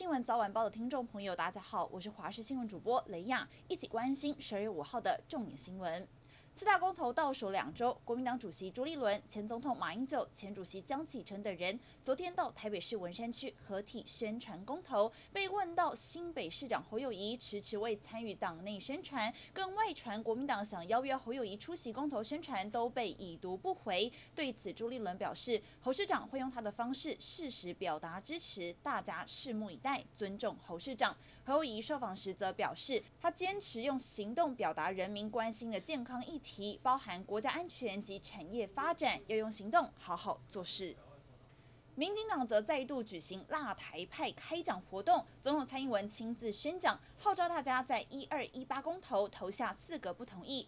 [0.00, 6.08] 新闻早晚报的听众朋友，大家好，我是华视新闻主播雷亚，一起关心十二月五号的重点新闻。
[6.60, 15.10] 四大公投倒数两周，国民党主席朱立伦、前总统马英九、前主席江启臣等人昨天到台北市文山区合体宣传公投。
[15.32, 24.12] 被问到新北市长侯友谊迟迟未参与党内宣传，更外传国民党想邀约侯友谊出席公投宣传，都被已读不回。
[24.34, 31.16] 对此，朱立伦表示，侯市长会用他的方式适时表达支持，大家拭目以待，尊重侯市长。
[31.46, 36.49] 侯友宜受访时则表示，他坚持用行动表达人民关心的健康议题。
[36.50, 40.96] 题包含国家安全及产业发展，要用行动好好做事。
[41.94, 50.66] 民进党则再度举行辣台派开讲活动，总统蔡英文亲自宣讲，号召大家在一二一八公投投下四个不同意。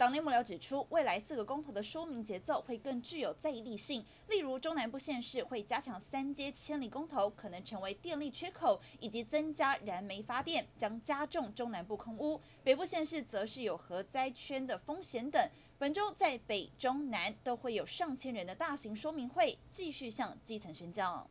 [0.00, 15.50] 党内幕僚指出，未来四个公投的说明节奏会更具有在地性，例如中南部县市会加强三阶千里公投，可能成为电力缺口，以及增加燃煤发电将加重中南部空污；北部县市则是有核灾圈的风险等。
[15.76, 21.28] 本周在北中南都会有上千人的大型说明会，继续向基层宣讲。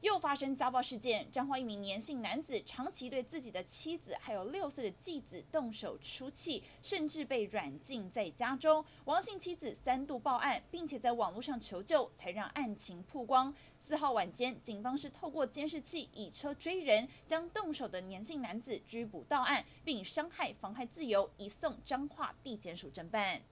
[0.00, 8.82] 又发生家暴事件，彰化一名年姓男子长期对自己的妻子还有六岁的继子动手出气，甚至被软禁在家中。
[9.04, 13.54] 王姓妻子三度报案，并且在网络上求救，才让案情曝光。
[13.78, 23.42] 四号晚间，警方是透过监视器以车追人，将动手的年姓男子拘捕到案，并伤害妨害自由移送彰化地检署侦办。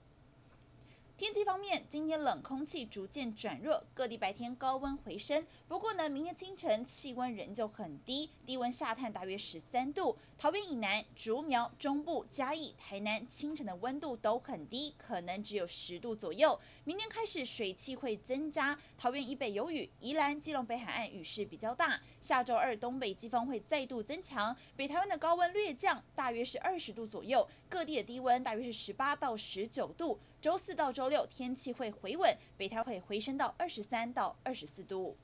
[1.19, 5.45] 天气方面，今天冷空气逐渐转弱，各地白天高温回升。
[5.67, 10.17] 不过呢，明天清晨气温仍旧很低，低温下探大约十三度。
[10.39, 16.57] 桃园以南、竹苗、中部、嘉义、台南清晨的温度都很低，可能只有十度左右。
[16.85, 22.01] 明天开始水汽会增加，桃园以北有雨，宜兰、基隆北海岸雨势比较大。
[22.21, 27.45] 下周二东北季风会再度增强，北台湾的高温略降，大约是二十度左右。
[27.69, 30.17] 各地的低温大约是十八到十九度。
[30.41, 35.17] 周四到周六天气会回稳，北台会回升到二十三到二十四度。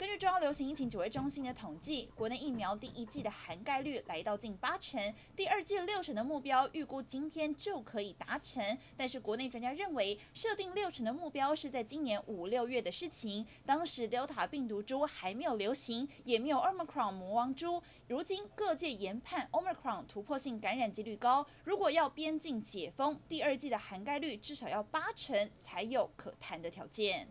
[0.00, 4.98] 根据中央流行疫情指挥中心的统计，国内疫苗第一季的涵盖率来到近八成，
[5.36, 8.78] 第二季六成的目标预估今天就可以达成。
[8.96, 17.82] 但是国内专家认为，设定六成的目标是在今年五六月的事情，当时 Delta 病毒株还没有流行，也没有 Omicron 魔王株。
[18.08, 27.28] 如今各界研判 Omicron 突破性感染几率高，如果要边境解封，第二季的涵盖率至少要八成才有可谈的条件。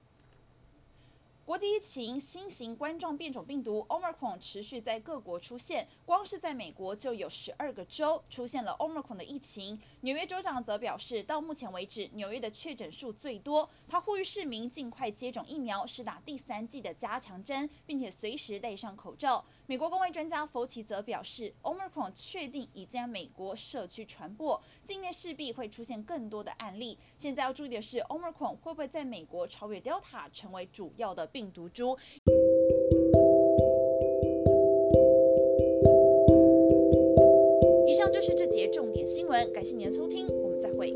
[1.50, 9.82] 国际疫情，新型冠状变种病毒 Omicron 持续在各国出现，光是在美国就有十二个州出现了 Omicron 的疫情。
[10.02, 13.68] 纽约州长则表示，到目前为止，纽约的确诊数最多。
[13.88, 19.44] 他呼吁市民尽快接种疫苗，施打第三剂的加强针，并且随时戴上口罩。
[19.66, 26.96] 美国公卫专家福奇则表示，Omicron 确定已经在美国社区传播，境内势必会出现更多的案例。
[27.18, 31.98] 现在要注意的是，Omicron 会不会在美国超越 Delta，成为主要的病病毒株。
[37.88, 40.94] 以上就是这节重点新闻，感谢您的收听，我们再会。